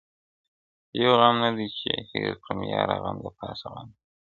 یو 1.01 1.11
غم 1.19 1.35
نه 1.43 1.49
دی 1.57 1.67
چي 1.77 1.87
یې 1.93 1.97
هېر 2.11 2.33
کړم؛ 2.43 2.59
یاره 2.73 2.95
غم 3.03 3.17
د 3.23 3.27
پاسه 3.37 3.67
غم 3.73 3.87
دی، 3.95 3.99